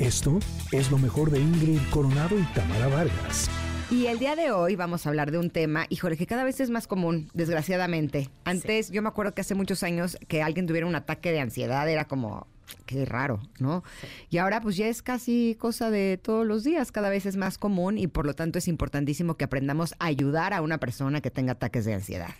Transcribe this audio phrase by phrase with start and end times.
[0.00, 0.38] Esto
[0.72, 3.50] es lo mejor de Ingrid Coronado y Tamara Vargas.
[3.90, 6.58] Y el día de hoy vamos a hablar de un tema, híjole, que cada vez
[6.60, 8.30] es más común, desgraciadamente.
[8.44, 11.86] Antes, yo me acuerdo que hace muchos años que alguien tuviera un ataque de ansiedad
[11.86, 12.46] era como,
[12.86, 13.84] qué raro, ¿no?
[14.28, 17.58] Y ahora pues ya es casi cosa de todos los días, cada vez es más
[17.58, 21.30] común y por lo tanto es importantísimo que aprendamos a ayudar a una persona que
[21.30, 22.34] tenga ataques de ansiedad.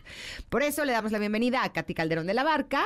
[0.49, 2.83] Por eso le damos la bienvenida a Katy Calderón de la Barca,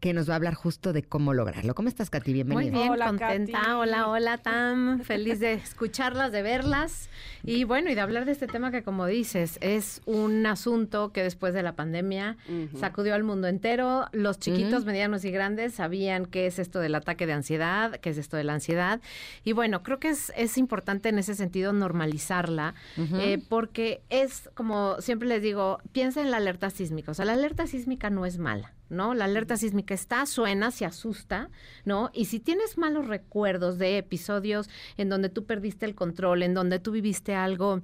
[0.00, 1.74] que nos va a hablar justo de cómo lograrlo.
[1.74, 2.32] ¿Cómo estás, Katy?
[2.32, 2.70] Bienvenida.
[2.70, 3.78] Muy bien, contenta.
[3.78, 5.00] Hola, hola, Tam.
[5.00, 7.08] Feliz de escucharlas, de verlas.
[7.44, 11.22] Y bueno, y de hablar de este tema que, como dices, es un asunto que
[11.22, 12.36] después de la pandemia
[12.78, 14.06] sacudió al mundo entero.
[14.12, 18.18] Los chiquitos, medianos y grandes sabían qué es esto del ataque de ansiedad, qué es
[18.18, 19.00] esto de la ansiedad.
[19.44, 25.00] Y bueno, creo que es, es importante en ese sentido normalizarla, eh, porque es, como
[25.00, 27.10] siempre les digo, piensa en la alerta sísmica.
[27.10, 28.72] O sea, la alerta sísmica no es mala.
[28.88, 29.14] ¿no?
[29.14, 31.50] La alerta sísmica está, suena, se asusta,
[31.84, 32.10] ¿no?
[32.12, 36.78] Y si tienes malos recuerdos de episodios en donde tú perdiste el control, en donde
[36.78, 37.82] tú viviste algo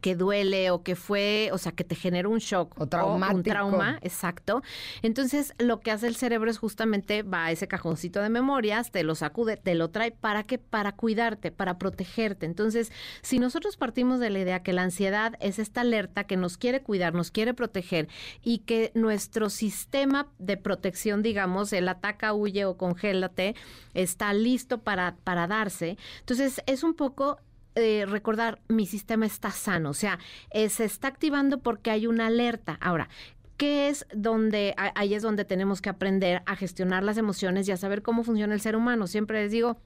[0.00, 3.98] que duele o que fue, o sea, que te generó un shock o, un trauma,
[4.02, 4.62] exacto.
[5.02, 9.02] Entonces, lo que hace el cerebro es justamente va a ese cajoncito de memorias, te
[9.02, 12.46] lo sacude, te lo trae para que para cuidarte, para protegerte.
[12.46, 12.92] Entonces,
[13.22, 16.82] si nosotros partimos de la idea que la ansiedad es esta alerta que nos quiere
[16.82, 18.08] cuidar, nos quiere proteger
[18.42, 23.54] y que nuestro sistema de protección, digamos, el ataca, huye o congélate,
[23.94, 25.96] está listo para para darse.
[26.20, 27.38] Entonces, es un poco
[27.74, 30.18] eh, recordar, mi sistema está sano, o sea,
[30.50, 32.78] eh, se está activando porque hay una alerta.
[32.80, 33.08] Ahora,
[33.56, 37.76] ¿qué es donde, ahí es donde tenemos que aprender a gestionar las emociones y a
[37.76, 39.06] saber cómo funciona el ser humano?
[39.06, 39.78] Siempre les digo,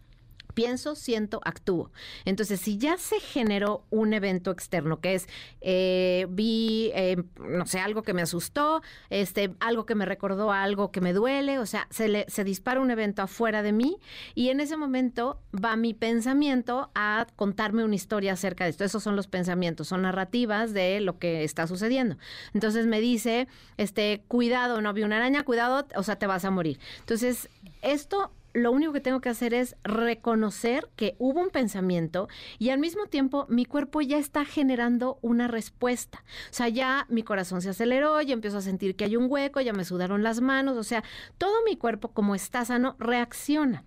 [0.59, 1.92] pienso, siento, actúo.
[2.25, 5.28] Entonces, si ya se generó un evento externo, que es,
[5.61, 10.91] eh, vi, eh, no sé, algo que me asustó, este, algo que me recordó algo
[10.91, 13.98] que me duele, o sea, se, le, se dispara un evento afuera de mí
[14.34, 18.83] y en ese momento va mi pensamiento a contarme una historia acerca de esto.
[18.83, 22.19] Esos son los pensamientos, son narrativas de lo que está sucediendo.
[22.53, 23.47] Entonces me dice,
[23.77, 26.81] este, cuidado, no vi una araña, cuidado, o sea, te vas a morir.
[26.99, 27.49] Entonces,
[27.81, 32.78] esto lo único que tengo que hacer es reconocer que hubo un pensamiento y al
[32.78, 36.24] mismo tiempo mi cuerpo ya está generando una respuesta.
[36.50, 39.60] O sea, ya mi corazón se aceleró, ya empiezo a sentir que hay un hueco,
[39.60, 41.04] ya me sudaron las manos, o sea,
[41.38, 43.84] todo mi cuerpo como está sano reacciona.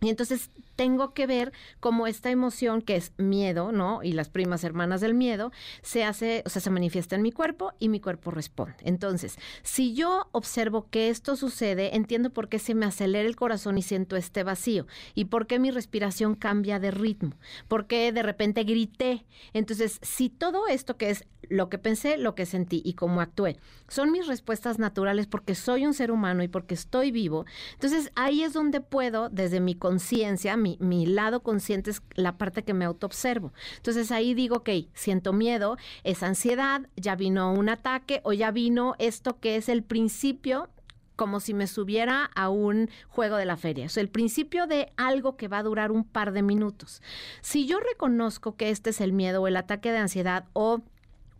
[0.00, 4.02] Y entonces tengo que ver cómo esta emoción que es miedo, ¿no?
[4.02, 5.50] Y las primas hermanas del miedo
[5.82, 8.76] se hace, o sea, se manifiesta en mi cuerpo y mi cuerpo responde.
[8.82, 13.76] Entonces, si yo observo que esto sucede, entiendo por qué se me acelera el corazón
[13.76, 17.34] y siento este vacío y por qué mi respiración cambia de ritmo,
[17.66, 19.24] por qué de repente grité.
[19.52, 23.58] Entonces, si todo esto que es lo que pensé, lo que sentí y cómo actué,
[23.88, 28.42] son mis respuestas naturales porque soy un ser humano y porque estoy vivo, entonces ahí
[28.42, 32.84] es donde puedo, desde mi conciencia, mi mi, lado consciente es la parte que me
[32.84, 33.52] autoobservo.
[33.76, 38.94] Entonces ahí digo, ok, siento miedo, es ansiedad, ya vino un ataque o ya vino
[38.98, 40.68] esto que es el principio
[41.16, 43.86] como si me subiera a un juego de la feria.
[43.86, 47.02] Es el principio de algo que va a durar un par de minutos.
[47.40, 50.80] Si yo reconozco que este es el miedo o el ataque de ansiedad o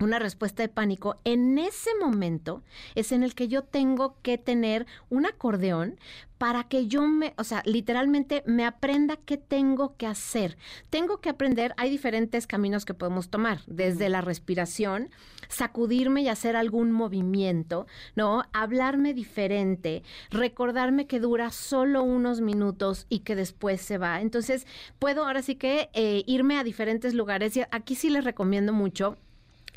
[0.01, 2.63] una respuesta de pánico, en ese momento
[2.95, 5.99] es en el que yo tengo que tener un acordeón
[6.39, 10.57] para que yo me, o sea, literalmente me aprenda qué tengo que hacer.
[10.89, 15.11] Tengo que aprender, hay diferentes caminos que podemos tomar, desde la respiración,
[15.49, 18.45] sacudirme y hacer algún movimiento, ¿no?
[18.53, 24.21] Hablarme diferente, recordarme que dura solo unos minutos y que después se va.
[24.21, 24.65] Entonces,
[25.01, 29.17] puedo ahora sí que eh, irme a diferentes lugares y aquí sí les recomiendo mucho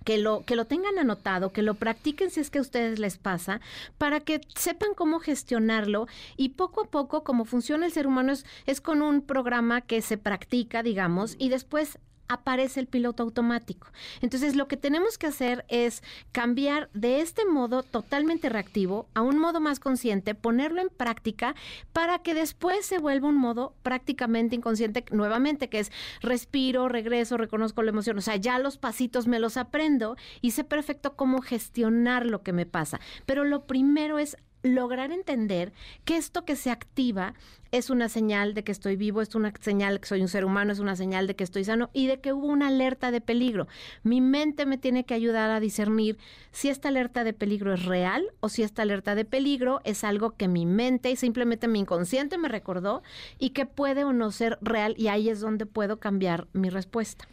[0.03, 3.17] que lo, que lo tengan anotado, que lo practiquen si es que a ustedes les
[3.17, 3.62] pasa,
[3.97, 6.07] para que sepan cómo gestionarlo
[6.38, 10.01] y poco a poco, como funciona el ser humano, es, es con un programa que
[10.01, 13.88] se practica, digamos, y después aparece el piloto automático.
[14.22, 19.38] Entonces lo que tenemos que hacer es cambiar de este modo totalmente reactivo a un
[19.38, 21.56] modo más consciente, ponerlo en práctica
[21.94, 25.92] para que después se vuelva un modo prácticamente inconsciente nuevamente, que es
[26.22, 30.63] respiro, regreso, reconozco la emoción, o sea, ya los pasitos me los aprendo y sé
[30.63, 33.00] perfecto cómo gestionar lo que me pasa.
[33.25, 35.74] Pero lo primero es lograr entender
[36.06, 37.34] que esto que se activa
[37.72, 40.44] es una señal de que estoy vivo, es una señal de que soy un ser
[40.44, 43.22] humano, es una señal de que estoy sano y de que hubo una alerta de
[43.22, 43.68] peligro.
[44.04, 46.18] Mi mente me tiene que ayudar a discernir
[46.52, 50.31] si esta alerta de peligro es real o si esta alerta de peligro es algo
[50.31, 53.04] que mi mente y simplemente mi inconsciente me recordó
[53.40, 57.25] y que puede o no ser real y ahí es donde puedo cambiar mi respuesta.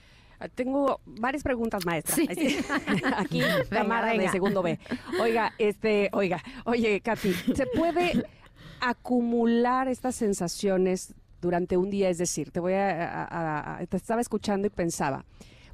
[0.54, 2.16] Tengo varias preguntas, maestra.
[3.16, 4.78] Aquí, Tamara de segundo B.
[5.20, 8.24] Oiga, este, oiga, oye, Katy, ¿se puede
[8.80, 14.70] acumular estas sensaciones durante un día, es decir, te voy a, te estaba escuchando y
[14.70, 15.24] pensaba,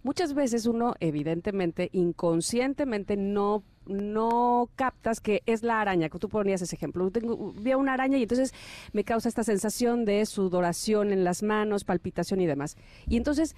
[0.03, 6.63] muchas veces uno evidentemente inconscientemente no no captas que es la araña, que tú ponías
[6.63, 7.11] ese ejemplo.
[7.11, 8.55] Tengo, vi una araña y entonces
[8.95, 12.79] me causa esta sensación de sudoración en las manos, palpitación y demás.
[13.07, 13.55] Y entonces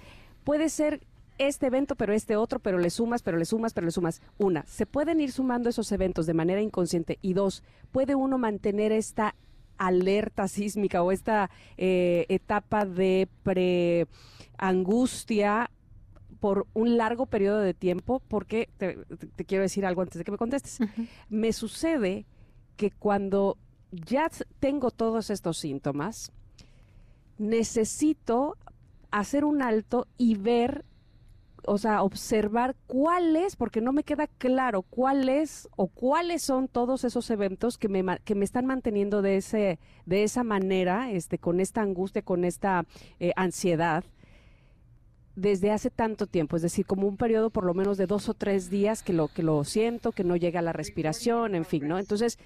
[0.47, 1.01] puede ser
[1.39, 4.21] este evento, pero este otro, pero le sumas, pero le sumas, pero le sumas.
[4.37, 7.19] Una, se pueden ir sumando esos eventos de manera inconsciente.
[7.21, 9.35] Y dos, puede uno mantener esta
[9.77, 15.69] alerta sísmica o esta eh, etapa de pre-angustia
[16.39, 18.95] por un largo periodo de tiempo, porque te,
[19.43, 20.79] quiero decir algo antes de que me contestes.
[21.27, 22.25] Me sucede
[22.77, 23.57] que cuando
[23.91, 26.31] ya tengo todos estos síntomas,
[27.37, 28.55] necesito
[29.11, 30.85] hacer un alto y ver
[31.67, 36.69] o sea, observar cuál es, porque no me queda claro cuál es o cuáles son
[36.69, 41.37] todos esos eventos que me, que me están manteniendo de, ese, de esa manera, este,
[41.37, 42.85] con esta angustia, con esta
[43.19, 44.05] eh, ansiedad
[45.35, 48.33] desde hace tanto tiempo, es decir, como un periodo por lo menos de dos o
[48.33, 51.99] tres días que lo, que lo siento, que no llega la respiración, en fin, ¿no?
[51.99, 52.39] Entonces,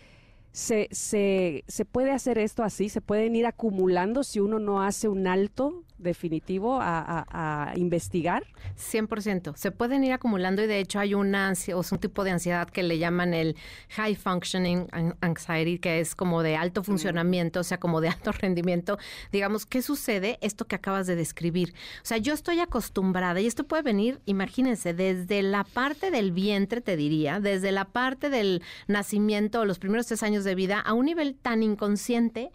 [0.51, 5.07] se, se, se puede hacer esto así, se pueden ir acumulando si uno no hace
[5.07, 8.43] un alto definitivo a, a, investigar?
[8.77, 9.55] 100%.
[9.55, 12.83] Se pueden ir acumulando y de hecho hay una o un tipo de ansiedad que
[12.83, 13.55] le llaman el
[13.89, 14.87] high functioning
[15.21, 18.97] anxiety, que es como de alto funcionamiento, o sea, como de alto rendimiento.
[19.31, 20.37] Digamos, ¿qué sucede?
[20.41, 21.73] Esto que acabas de describir.
[21.97, 26.81] O sea, yo estoy acostumbrada y esto puede venir, imagínense, desde la parte del vientre,
[26.81, 31.05] te diría, desde la parte del nacimiento, los primeros tres años de vida, a un
[31.05, 32.51] nivel tan inconsciente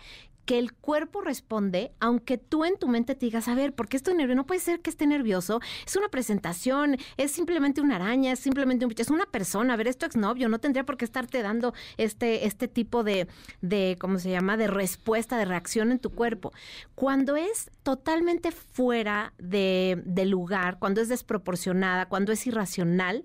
[0.46, 3.96] que el cuerpo responde, aunque tú en tu mente te digas, a ver, ¿por qué
[3.96, 4.37] estoy nervioso?
[4.37, 5.60] No puede ser que esté nervioso.
[5.84, 9.75] Es una presentación, es simplemente una araña, es simplemente un es una persona.
[9.75, 13.26] A ver, es tu exnovio, no tendría por qué estarte dando este, este tipo de,
[13.60, 16.52] de, ¿cómo se llama?, de respuesta, de reacción en tu cuerpo.
[16.94, 23.24] Cuando es totalmente fuera de, de lugar, cuando es desproporcionada, cuando es irracional,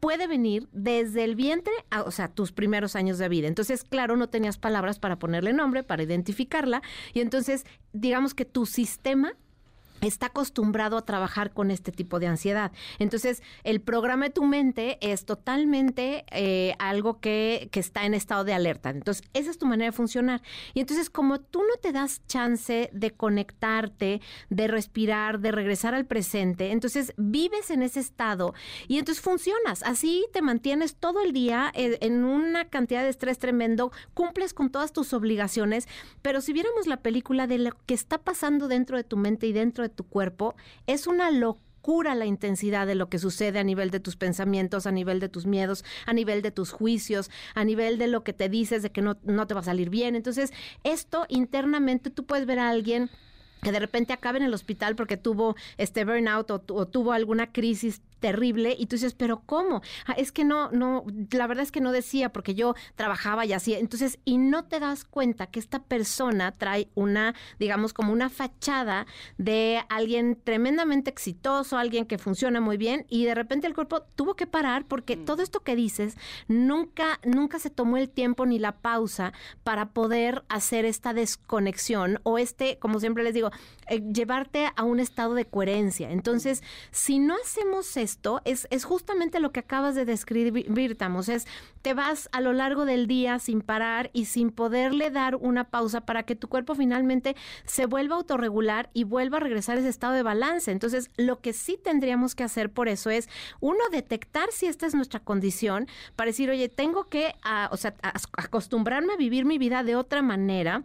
[0.00, 1.72] puede venir desde el vientre,
[2.04, 3.48] o sea, tus primeros años de vida.
[3.48, 6.82] Entonces, claro, no tenías palabras para ponerle nombre, para identificarla,
[7.14, 7.64] y entonces,
[7.94, 9.32] digamos que tu sistema
[10.02, 12.72] está acostumbrado a trabajar con este tipo de ansiedad.
[12.98, 18.44] Entonces, el programa de tu mente es totalmente eh, algo que, que, está en estado
[18.44, 18.90] de alerta.
[18.90, 20.42] Entonces, esa es tu manera de funcionar.
[20.74, 24.20] Y entonces, como tú no te das chance de conectarte,
[24.50, 28.54] de respirar, de regresar al presente, entonces vives en ese estado
[28.88, 29.82] y entonces funcionas.
[29.82, 34.54] Así te mantienes todo el día en, eh, en una cantidad de estrés tremendo, cumples
[34.54, 35.86] con todas tus obligaciones,
[36.22, 39.52] pero si viéramos la película de lo que está pasando dentro de tu mente y
[39.52, 40.54] dentro de tu cuerpo,
[40.86, 44.92] es una locura la intensidad de lo que sucede a nivel de tus pensamientos, a
[44.92, 48.48] nivel de tus miedos, a nivel de tus juicios, a nivel de lo que te
[48.48, 50.14] dices de que no, no te va a salir bien.
[50.14, 50.52] Entonces,
[50.84, 53.10] esto internamente tú puedes ver a alguien
[53.62, 57.52] que de repente acabe en el hospital porque tuvo este burnout o, o, tuvo alguna
[57.52, 59.82] crisis terrible y tú dices, pero ¿cómo?
[60.06, 63.52] Ah, es que no, no, la verdad es que no decía porque yo trabajaba y
[63.52, 63.74] así.
[63.74, 69.06] Entonces, y no te das cuenta que esta persona trae una, digamos, como una fachada
[69.38, 74.36] de alguien tremendamente exitoso, alguien que funciona muy bien y de repente el cuerpo tuvo
[74.36, 75.24] que parar porque mm.
[75.24, 76.16] todo esto que dices
[76.46, 79.32] nunca, nunca se tomó el tiempo ni la pausa
[79.64, 83.50] para poder hacer esta desconexión o este, como siempre les digo,
[83.88, 86.12] eh, llevarte a un estado de coherencia.
[86.12, 91.28] Entonces, si no hacemos eso, esto es, es justamente lo que acabas de describir, Tamos.
[91.28, 91.46] Es,
[91.80, 96.02] te vas a lo largo del día sin parar y sin poderle dar una pausa
[96.02, 99.88] para que tu cuerpo finalmente se vuelva a autorregular y vuelva a regresar a ese
[99.88, 100.70] estado de balance.
[100.70, 103.28] Entonces, lo que sí tendríamos que hacer por eso es,
[103.60, 107.70] uno, detectar si esta es nuestra condición para decir, oye, tengo que, ah,
[108.36, 110.84] acostumbrarme a vivir mi vida de otra manera.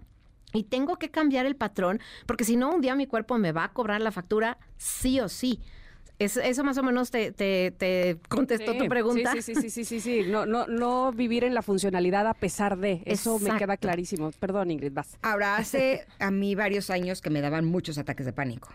[0.53, 3.65] Y tengo que cambiar el patrón, porque si no, un día mi cuerpo me va
[3.65, 5.59] a cobrar la factura sí o sí
[6.19, 9.33] eso más o menos te, te, contestó tu pregunta.
[9.33, 12.77] Sí, sí, sí, sí, sí, sí, No, no, no vivir en la funcionalidad a pesar
[12.77, 13.01] de.
[13.05, 14.31] Eso me queda clarísimo.
[14.39, 15.17] Perdón, Ingrid, vas.
[15.21, 18.69] Ahora, hace a mí varios años que me daban muchos ataques de pánico.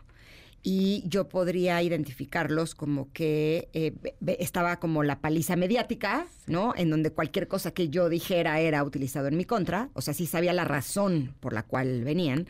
[0.65, 3.93] Y yo podría identificarlos como que eh,
[4.39, 6.73] estaba como la paliza mediática, ¿no?
[6.77, 9.89] En donde cualquier cosa que yo dijera era utilizado en mi contra.
[9.95, 12.47] O sea, sí sabía la razón por la cual venían.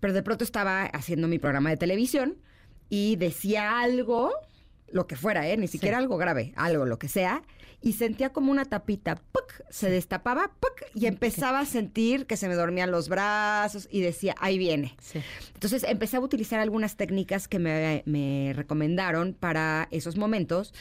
[0.00, 2.38] Pero de pronto estaba haciendo mi programa de televisión
[2.90, 4.32] y decía algo,
[4.90, 5.56] lo que fuera, ¿eh?
[5.56, 7.42] ni siquiera algo grave, algo, lo que sea,
[7.82, 9.62] y sentía como una tapita, ¡puc!
[9.70, 10.70] se destapaba ¡puc!
[10.94, 14.96] y empezaba a sentir que se me dormían los brazos y decía, ahí viene.
[15.54, 20.74] Entonces empecé a utilizar algunas técnicas que me, me recomendaron para esos momentos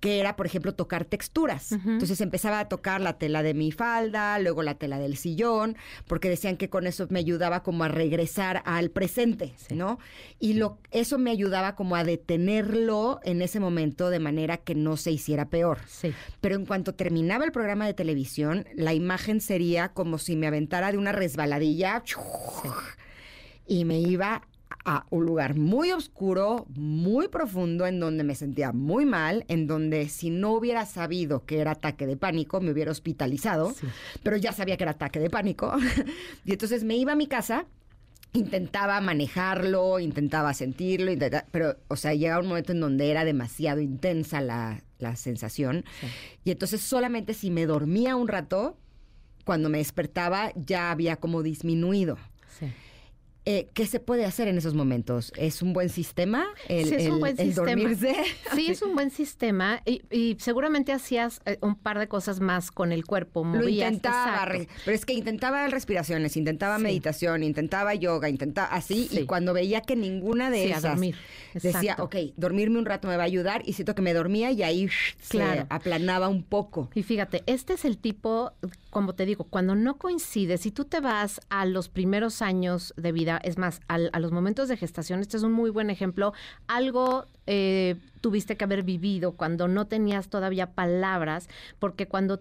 [0.00, 1.72] que era, por ejemplo, tocar texturas.
[1.72, 6.28] Entonces empezaba a tocar la tela de mi falda, luego la tela del sillón, porque
[6.28, 9.98] decían que con eso me ayudaba como a regresar al presente, ¿no?
[10.38, 14.96] Y lo, eso me ayudaba como a detenerlo en ese momento de manera que no
[14.96, 15.78] se hiciera peor.
[15.86, 16.12] Sí.
[16.46, 20.92] Pero en cuanto terminaba el programa de televisión, la imagen sería como si me aventara
[20.92, 22.04] de una resbaladilla
[23.66, 24.42] y me iba
[24.84, 30.08] a un lugar muy oscuro, muy profundo, en donde me sentía muy mal, en donde
[30.08, 33.74] si no hubiera sabido que era ataque de pánico, me hubiera hospitalizado,
[34.22, 35.74] pero ya sabía que era ataque de pánico.
[36.44, 37.66] y entonces me iba a mi casa
[38.36, 41.12] intentaba manejarlo, intentaba sentirlo,
[41.50, 44.82] pero, o sea, llega un momento en donde era demasiado intensa la,
[45.14, 45.84] sensación.
[46.44, 48.76] Y entonces solamente si me dormía un rato,
[49.44, 52.18] cuando me despertaba ya había como disminuido.
[52.58, 52.66] Sí.
[53.48, 55.32] Eh, ¿Qué se puede hacer en esos momentos?
[55.36, 57.66] ¿Es un buen sistema el, sí, es un buen sistema.
[57.68, 58.16] dormirse?
[58.56, 62.90] Sí, es un buen sistema y, seguramente hacías eh, un par de cosas más con
[62.90, 63.44] el cuerpo.
[63.44, 64.48] Movías, Lo intentaba,
[64.84, 69.94] pero es que intentaba respiraciones, intentaba meditación, intentaba yoga, intentaba así y cuando veía que
[69.94, 71.14] ninguna de esas dormir.
[71.54, 74.64] decía, ok, dormirme un rato me va a ayudar y siento que me dormía y
[74.64, 74.88] ahí
[75.28, 75.62] claro.
[75.62, 76.90] se aplanaba un poco.
[76.94, 78.54] Y fíjate, este es el tipo,
[78.96, 83.12] como te digo, cuando no coincide, si tú te vas a los primeros años de
[83.12, 86.32] vida es más, a los momentos de gestación, este es un muy buen ejemplo,
[86.66, 92.40] algo eh, tuviste que haber vivido cuando no tenías todavía palabras, porque cuando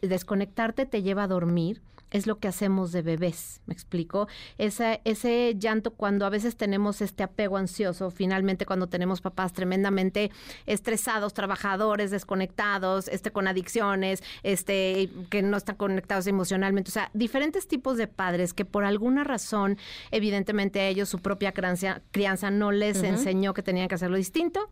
[0.00, 1.80] desconectarte te lleva a dormir,
[2.12, 4.28] es lo que hacemos de bebés, ¿me explico?
[4.58, 10.30] Ese, ese llanto cuando a veces tenemos este apego ansioso, finalmente cuando tenemos papás tremendamente
[10.66, 17.66] estresados, trabajadores, desconectados, este, con adicciones, este, que no están conectados emocionalmente, o sea, diferentes
[17.66, 19.78] tipos de padres que por alguna razón,
[20.10, 24.70] evidentemente a ellos su propia crianza, crianza no les enseñó que tenían que hacerlo distinto,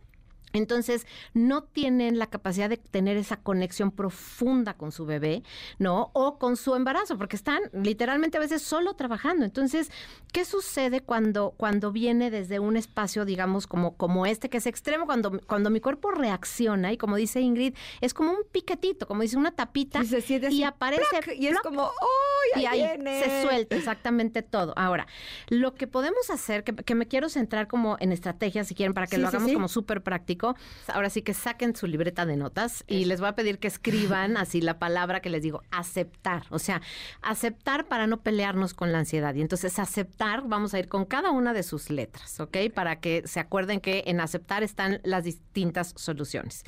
[0.53, 5.43] entonces, no tienen la capacidad de tener esa conexión profunda con su bebé,
[5.79, 6.11] ¿no?
[6.13, 9.45] O con su embarazo, porque están literalmente a veces solo trabajando.
[9.45, 9.91] Entonces,
[10.31, 15.05] ¿qué sucede cuando, cuando viene desde un espacio, digamos, como, como este, que es extremo,
[15.05, 19.37] cuando, cuando mi cuerpo reacciona, y como dice Ingrid, es como un piquetito, como dice
[19.37, 20.01] una tapita,
[20.49, 21.35] y, aparece...
[21.37, 22.59] y es como, ¡oh!
[22.59, 24.73] y ahí se suelta exactamente todo.
[24.75, 25.07] Ahora,
[25.49, 29.17] lo que podemos hacer, que, me quiero centrar como en estrategias, si quieren, para que
[29.17, 30.40] lo hagamos como súper práctico,
[30.87, 34.37] Ahora sí que saquen su libreta de notas y les voy a pedir que escriban
[34.37, 36.43] así la palabra que les digo, aceptar.
[36.49, 36.81] O sea,
[37.21, 39.33] aceptar para no pelearnos con la ansiedad.
[39.35, 42.57] Y entonces aceptar, vamos a ir con cada una de sus letras, ¿ok?
[42.73, 46.63] Para que se acuerden que en aceptar están las distintas soluciones.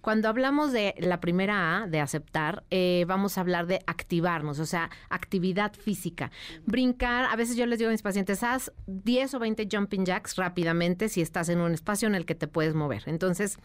[0.00, 4.64] Cuando hablamos de la primera A, de aceptar, eh, vamos a hablar de activarnos, o
[4.64, 6.30] sea, actividad física.
[6.64, 10.36] Brincar, a veces yo les digo a mis pacientes, haz 10 o 20 jumping jacks
[10.36, 13.02] rápidamente si estás en un espacio en el que te puedes mover.
[13.10, 13.58] Entonces,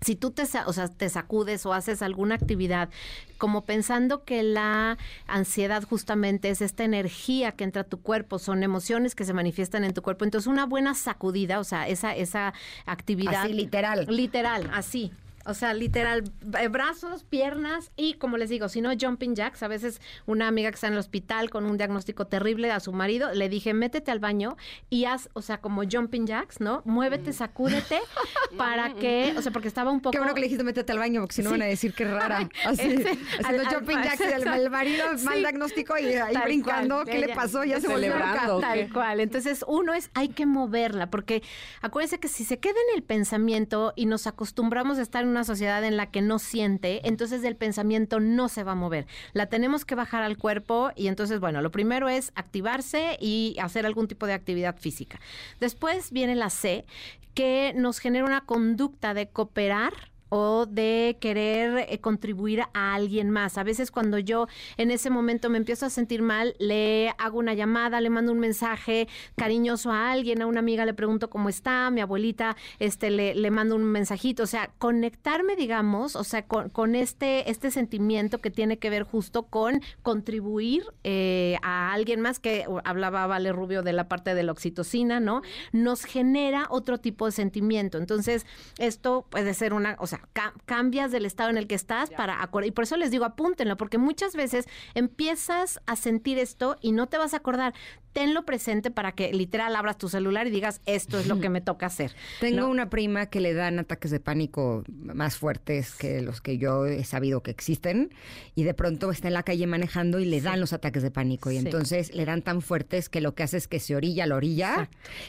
[0.00, 2.90] si tú te, o sea, te sacudes o haces alguna actividad
[3.38, 8.62] como pensando que la ansiedad justamente es esta energía que entra a tu cuerpo, son
[8.62, 12.52] emociones que se manifiestan en tu cuerpo, entonces una buena sacudida, o sea, esa, esa
[12.84, 13.44] actividad...
[13.44, 14.06] Así, literal.
[14.08, 15.12] Literal, así,
[15.46, 16.24] o sea, literal,
[16.60, 20.70] eh, brazos, piernas y como les digo, si no jumping jacks, a veces una amiga
[20.70, 24.10] que está en el hospital con un diagnóstico terrible a su marido, le dije, métete
[24.10, 24.56] al baño
[24.90, 26.82] y haz, o sea, como jumping jacks, ¿no?
[26.84, 27.34] Muévete, mm.
[27.34, 28.00] sacúdete
[28.58, 30.12] para que, o sea, porque estaba un poco...
[30.12, 32.04] Qué bueno que le dijiste métete al baño, porque si no van a decir que
[32.04, 32.48] rara.
[32.64, 33.04] Así,
[33.44, 37.64] haciendo jumping jacks y el, marido mal diagnóstico y ahí brincando, ¿qué le pasó?
[37.64, 38.58] Ya se volvió loca.
[38.60, 39.20] Tal cual.
[39.20, 41.42] Entonces, uno es, hay que moverla, porque
[41.82, 45.44] acuérdense que si se queda en el pensamiento y nos acostumbramos a estar en una
[45.44, 49.06] sociedad en la que no siente, entonces el pensamiento no se va a mover.
[49.34, 53.84] La tenemos que bajar al cuerpo y entonces, bueno, lo primero es activarse y hacer
[53.84, 55.20] algún tipo de actividad física.
[55.60, 56.86] Después viene la C,
[57.34, 59.92] que nos genera una conducta de cooperar
[60.28, 63.58] o de querer eh, contribuir a alguien más.
[63.58, 67.54] A veces cuando yo en ese momento me empiezo a sentir mal, le hago una
[67.54, 71.90] llamada, le mando un mensaje cariñoso a alguien, a una amiga le pregunto cómo está,
[71.90, 76.94] mi abuelita este le, le mando un mensajito, o sea, conectarme, digamos, o sea, con,
[76.94, 82.66] este, este sentimiento que tiene que ver justo con contribuir eh, a alguien más, que
[82.84, 85.42] hablaba Vale Rubio de la parte de la oxitocina, ¿no?
[85.72, 87.98] Nos genera otro tipo de sentimiento.
[87.98, 88.46] Entonces,
[88.78, 90.25] esto puede ser una, o sea,
[90.64, 92.68] cambias del estado en el que estás para acordar.
[92.68, 97.06] Y por eso les digo, apúntenlo, porque muchas veces empiezas a sentir esto y no
[97.06, 97.74] te vas a acordar
[98.16, 101.60] tenlo presente para que literal abras tu celular y digas, esto es lo que me
[101.60, 102.12] toca hacer.
[102.40, 102.68] Tengo ¿no?
[102.70, 107.04] una prima que le dan ataques de pánico más fuertes que los que yo he
[107.04, 108.08] sabido que existen
[108.54, 111.50] y de pronto está en la calle manejando y le dan los ataques de pánico
[111.50, 111.66] y Sí.
[111.66, 114.36] entonces le dan tan fuertes que lo que hace es que se orilla a la
[114.36, 114.88] orilla,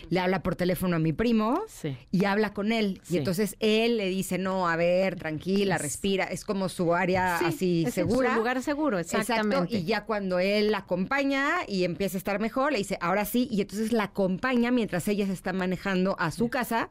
[0.09, 1.97] le habla por teléfono a mi primo Sí.
[2.13, 6.45] y habla con él y entonces él le dice, no, a ver, tranquila, respira, es
[6.45, 8.37] como su área Sí, así es en su segura.
[8.37, 9.55] lugar seguro, exactamente.
[9.57, 13.25] Exacto, y ya cuando él la acompaña y empieza a estar mejor, le dice, ahora
[13.25, 16.89] sí, y entonces la acompaña mientras ella se está manejando a su casa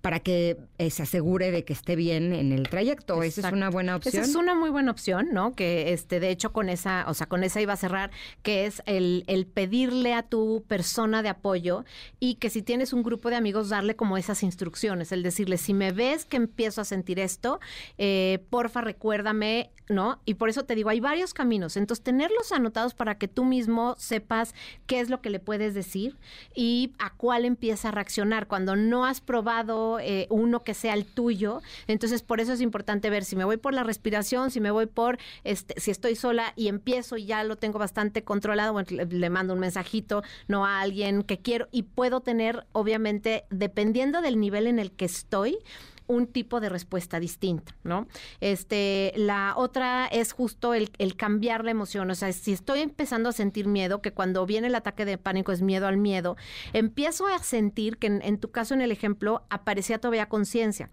[0.00, 3.22] para que eh, se asegure de que esté bien en el trayecto.
[3.22, 4.14] Esa es una buena opción.
[4.22, 5.54] Esa es una muy buena opción, ¿no?
[5.54, 8.10] Que este, de hecho, con esa, o sea, con esa iba a cerrar,
[8.42, 11.84] que es el, el pedirle a tu persona de apoyo
[12.20, 15.74] y que si tienes un grupo de amigos, darle como esas instrucciones, el decirle, si
[15.74, 17.60] me ves que empiezo a sentir esto,
[17.96, 20.20] eh, porfa, recuérdame, ¿no?
[20.24, 21.76] Y por eso te digo, hay varios caminos.
[21.76, 24.54] Entonces, tenerlos anotados para que tú mismo sepas
[24.86, 26.16] qué es lo que le puedes decir
[26.54, 28.46] y a cuál empieza a reaccionar.
[28.46, 33.10] Cuando no has probado eh, uno que sea el tuyo, entonces por eso es importante
[33.10, 36.52] ver si me voy por la respiración, si me voy por, este, si estoy sola
[36.56, 40.80] y empiezo y ya lo tengo bastante controlado, le, le mando un mensajito, no a
[40.80, 45.58] alguien que quiero y puedo tener, obviamente, dependiendo del nivel en el que estoy,
[46.08, 48.08] un tipo de respuesta distinta, ¿no?
[48.40, 52.10] Este, la otra es justo el, cambiar la emoción.
[52.10, 55.52] O sea, si estoy empezando a sentir miedo, que cuando viene el ataque de pánico
[55.52, 56.36] es miedo al miedo,
[56.72, 60.90] empiezo a sentir que en, en tu caso, en el ejemplo, aparecía todavía conciencia.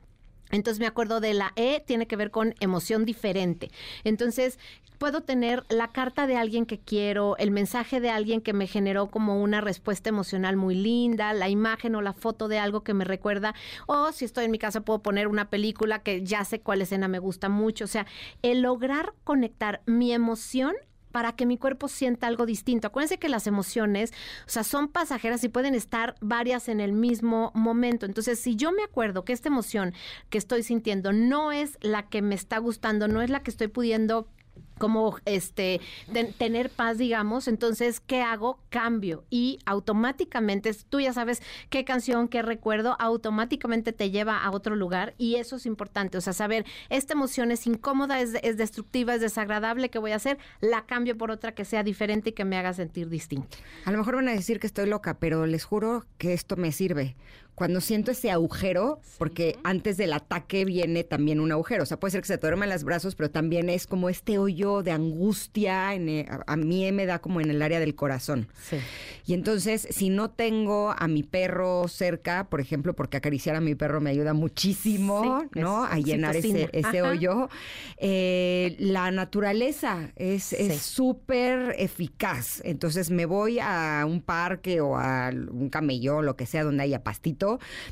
[0.52, 3.72] Entonces me acuerdo de la E, tiene que ver con emoción diferente.
[4.04, 4.60] Entonces
[4.98, 9.08] puedo tener la carta de alguien que quiero, el mensaje de alguien que me generó
[9.08, 13.06] como una respuesta emocional muy linda, la imagen o la foto de algo que me
[13.06, 13.56] recuerda,
[13.88, 17.08] o si estoy en mi casa puedo poner una película que ya sé cuál escena
[17.08, 17.86] me gusta mucho.
[17.86, 18.06] O sea,
[18.42, 20.76] el lograr conectar mi emoción
[21.16, 22.88] para que mi cuerpo sienta algo distinto.
[22.88, 24.12] Acuérdense que las emociones,
[24.46, 28.06] o sea, son pasajeras y pueden estar varias en el mismo momento.
[28.06, 29.94] Entonces, si yo me acuerdo que esta emoción
[30.30, 33.70] que estoy sintiendo no es la que me está gustando, no es la que estoy
[33.70, 34.28] pudiendo
[34.78, 35.80] como este
[36.12, 42.28] ten- tener paz digamos entonces qué hago cambio y automáticamente tú ya sabes qué canción
[42.28, 46.18] qué recuerdo automáticamente te lleva a otro lugar y eso es importante.
[46.18, 50.16] O sea saber esta emoción es incómoda es, es destructiva es desagradable qué voy a
[50.18, 53.92] hacer la cambio por otra que sea diferente y que me haga sentir distinto A
[53.92, 57.16] lo mejor van a decir que estoy loca, pero les juro que esto me sirve.
[57.56, 62.12] Cuando siento ese agujero, porque antes del ataque viene también un agujero, o sea, puede
[62.12, 65.94] ser que se te duerman los brazos, pero también es como este hoyo de angustia,
[65.96, 68.48] en el- a, a mí me da como en el área del corazón.
[68.70, 68.78] sí
[69.26, 73.74] Y entonces, si no tengo a mi perro cerca, por ejemplo, porque acariciar a mi
[73.74, 75.84] perro me ayuda muchísimo, Sí, ¿no?
[75.86, 76.70] A llenar ese,
[77.02, 77.50] hoyo.
[77.98, 82.62] Eh, la naturaleza es súper eficaz.
[82.66, 87.04] Entonces, me voy a un parque o a un camellón, lo que sea, donde haya
[87.04, 87.45] pastito,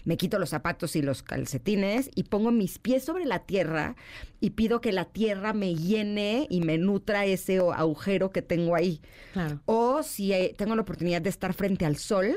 [0.05, 3.95] me quito los zapatos y los calcetines y pongo mis pies sobre la tierra
[4.39, 9.01] y pido que la tierra me llene y me nutra ese agujero que tengo ahí.
[9.33, 9.61] claro.
[9.65, 12.35] O si eh, tengo la oportunidad de estar frente al sol,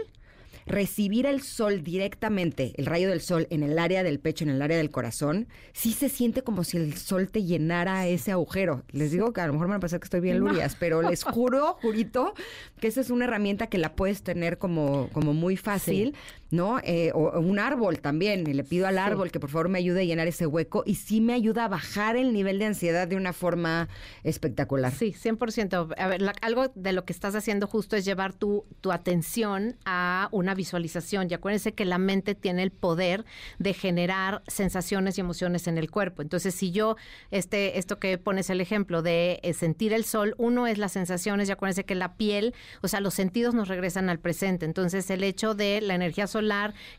[0.66, 4.60] recibir el sol directamente, el rayo del sol en el área del pecho, en el
[4.60, 8.82] área del corazón, sí se siente como si el sol te llenara ese agujero.
[8.90, 11.02] Les digo que a lo mejor me va a pasar que estoy bien lurias, pero
[11.02, 12.34] les juro, jurito,
[12.80, 16.14] que esa es una herramienta que la puedes tener como, como muy fácil,
[16.50, 16.78] ¿no?
[16.84, 18.46] Eh, o, un árbol también.
[18.48, 20.94] y Le pido al árbol que por favor me ayude a llenar ese hueco y
[20.96, 23.88] sí me ayuda a bajar el nivel de ansiedad de una forma
[24.24, 24.92] espectacular.
[24.92, 25.94] Sí, 100%.
[25.96, 29.76] A ver, la- algo de lo que estás haciendo justo es llevar tu, tu atención
[29.84, 31.28] a una visualización.
[31.30, 33.24] Y acuérdense que la mente tiene el poder
[33.58, 36.22] de generar sensaciones y emociones en el cuerpo.
[36.22, 36.96] Entonces, si yo,
[37.30, 41.48] este, esto que pones el ejemplo de eh, sentir el sol, uno es las sensaciones,
[41.48, 44.64] y acuérdense que la piel, o sea, los sentidos nos regresan al presente.
[44.66, 46.35] Entonces, el hecho de la energía solar,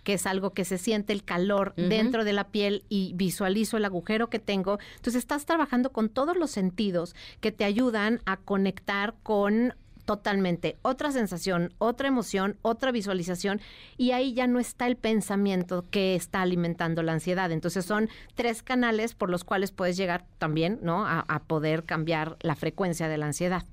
[0.03, 3.85] que es algo que se siente el calor dentro de la piel y visualizo el
[3.85, 9.15] agujero que tengo, entonces estás trabajando con todos los sentidos que te ayudan a conectar
[9.23, 9.73] con
[10.07, 13.59] totalmente otra sensación, otra emoción, otra visualización
[13.97, 17.51] y ahí ya no está el pensamiento que está alimentando la ansiedad.
[17.51, 21.05] Entonces son tres canales por los cuales puedes llegar también, ¿no?
[21.05, 23.63] A, poder cambiar la frecuencia de la ansiedad.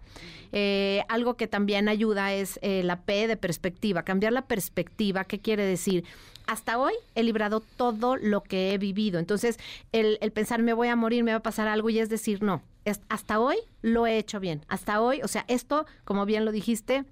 [0.53, 5.25] Eh, algo que también ayuda es eh, la P de perspectiva, cambiar la perspectiva.
[5.25, 6.05] ¿Qué quiere decir?
[6.47, 9.21] Hasta hoy he librado todo lo que he vivido.
[9.21, 9.59] Entonces,
[9.93, 12.43] el, el pensar me voy a morir, me va a pasar algo y es decir,
[12.43, 12.61] no,
[13.09, 14.65] hasta hoy lo he hecho bien.
[14.69, 17.05] Hasta hoy, o sea, esto, como bien lo dijiste,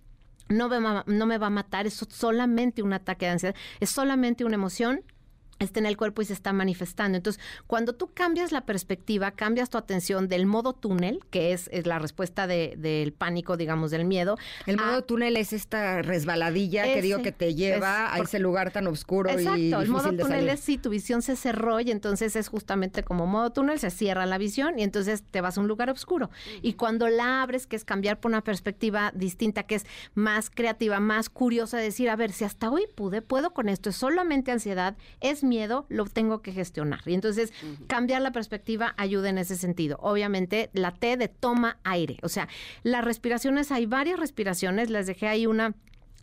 [0.48, 4.44] no me, no me va a matar, es solamente un ataque de ansiedad, es solamente
[4.44, 5.02] una emoción
[5.62, 7.16] está en el cuerpo y se está manifestando.
[7.16, 11.86] Entonces, cuando tú cambias la perspectiva, cambias tu atención del modo túnel, que es, es
[11.86, 14.36] la respuesta de- del pánico, digamos, del miedo.
[14.66, 18.38] El a- modo túnel es esta resbaladilla que digo que te lleva es a ese
[18.38, 20.48] lugar tan oscuro y Exacto, el modo túnel salir.
[20.50, 24.26] es si tu visión se cerró y entonces es justamente como modo túnel, se cierra
[24.26, 26.30] la visión y entonces te vas a un lugar oscuro.
[26.62, 31.00] Y cuando la abres, que es cambiar por una perspectiva distinta, que es más creativa,
[31.00, 34.96] más curiosa, decir, a ver, si hasta hoy pude, puedo con esto, es solamente ansiedad,
[35.20, 35.51] es miedo,
[35.88, 37.00] lo tengo que gestionar.
[37.06, 37.52] Y entonces
[37.86, 39.98] cambiar la perspectiva ayuda en ese sentido.
[40.00, 42.48] Obviamente, la T de toma aire, o sea,
[42.82, 45.74] las respiraciones, hay varias respiraciones, les dejé ahí una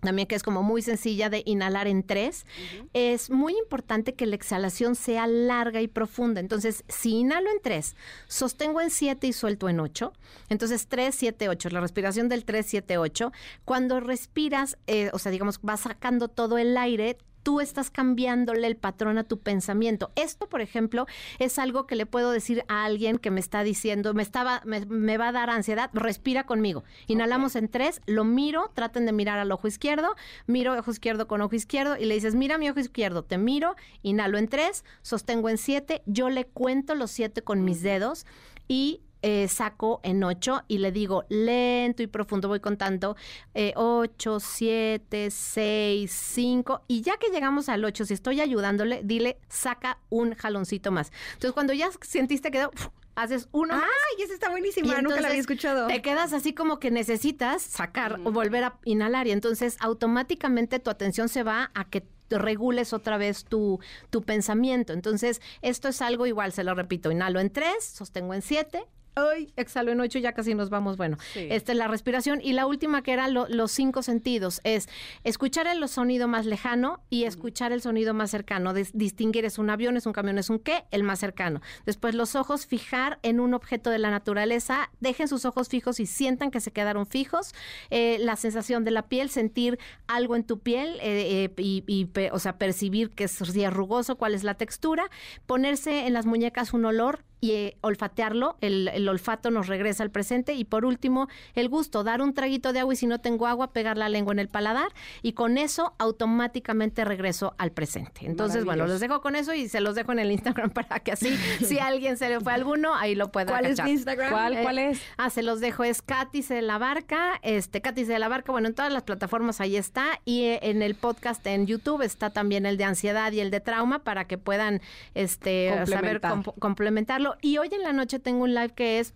[0.01, 2.45] también que es como muy sencilla de inhalar en tres,
[2.93, 6.39] es muy importante que la exhalación sea larga y profunda.
[6.39, 7.95] Entonces, si inhalo en tres,
[8.27, 10.13] sostengo en siete y suelto en ocho,
[10.47, 13.31] entonces tres, siete, ocho, la respiración del tres, siete, ocho.
[13.65, 18.75] Cuando respiras, eh, o sea, digamos, vas sacando todo el aire, tú estás cambiándole el
[18.75, 20.11] patrón a tu pensamiento.
[20.15, 21.05] Esto, por ejemplo,
[21.39, 24.85] es algo que le puedo decir a alguien que me está diciendo, me estaba, me,
[24.85, 26.83] me va a dar ansiedad, respira conmigo.
[27.07, 30.15] Inhalamos en tres, lo miro, traten de mirar al ojo izquierdo,
[30.47, 33.75] miro ojo izquierdo con ojo izquierdo y le dices, mira mi ojo izquierdo, te miro,
[34.01, 38.25] inhalo en tres, sostengo en siete, yo le cuento los siete con mis dedos
[38.67, 43.15] y eh, saco en ocho y le digo lento y profundo, voy contando
[43.53, 49.39] eh, ocho, siete, seis, cinco y ya que llegamos al ocho, si estoy ayudándole, dile
[49.49, 51.11] saca un jaloncito más.
[51.33, 52.67] Entonces cuando ya sentiste que
[53.15, 55.87] haces uno Ay, esa está buenísima, y nunca la había escuchado.
[55.87, 60.89] Te quedas así como que necesitas sacar o volver a inhalar y entonces automáticamente tu
[60.89, 63.79] atención se va a que regules otra vez tu,
[64.09, 64.93] tu pensamiento.
[64.93, 68.85] Entonces, esto es algo igual, se lo repito, inhalo en tres, sostengo en siete.
[69.15, 70.95] Ay, exhalo en ocho y ya casi nos vamos.
[70.97, 71.47] Bueno, Sí.
[71.49, 72.39] esta es la respiración.
[72.41, 74.87] Y la última que era lo- los cinco sentidos es
[75.23, 78.73] escuchar el sonido más lejano y escuchar el sonido más cercano.
[78.73, 81.61] Dis- distinguir es un avión, es un camión, es un qué, el más cercano.
[81.85, 84.89] Después los ojos, fijar en un objeto de la naturaleza.
[84.99, 87.53] Dejen sus ojos fijos y sientan que se quedaron fijos.
[87.89, 92.39] Eh, la sensación de la piel, sentir algo en tu piel eh, eh, y, o
[92.39, 95.09] sea, percibir que es si es rugoso, cuál es la textura.
[95.45, 100.11] Ponerse en las muñecas un olor y eh, olfatearlo, el, el olfato nos regresa al
[100.11, 103.47] presente y por último el gusto, dar un traguito de agua y si no tengo
[103.47, 104.89] agua, pegar la lengua en el paladar
[105.21, 108.25] y con eso automáticamente regreso al presente.
[108.25, 111.11] Entonces, bueno, los dejo con eso y se los dejo en el Instagram para que
[111.13, 114.31] así, si a alguien se le fue alguno, ahí lo pueda ¿Cuál es tu Instagram?
[114.31, 115.01] ¿Cuál, Eh, cuál es?
[115.17, 118.67] Ah, se los dejo, es Katy de la Barca, este, Katy de la Barca, bueno,
[118.67, 122.65] en todas las plataformas ahí está, y eh, en el podcast en YouTube está también
[122.65, 124.81] el de ansiedad y el de trauma para que puedan
[125.15, 126.31] este saber Complementar.
[126.31, 127.28] comp- complementarlo.
[127.41, 129.13] Y hoy en la noche tengo un live que es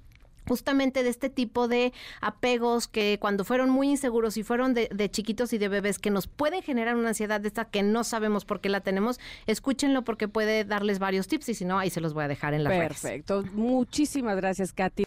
[0.48, 5.10] justamente de este tipo de apegos que cuando fueron muy inseguros y fueron de, de
[5.10, 8.46] chiquitos y de bebés que nos pueden generar una ansiedad de esta que no sabemos
[8.46, 12.02] por qué la tenemos, escúchenlo porque puede darles varios tips y si no, ahí se
[12.02, 13.02] los voy a dejar en redes.
[13.02, 13.44] Perfecto.
[13.54, 15.06] Muchísimas gracias, Katy.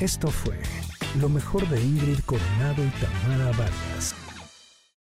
[0.00, 0.58] Esto fue
[1.20, 4.25] lo mejor de Ingrid Coronado y Tamara Vargas.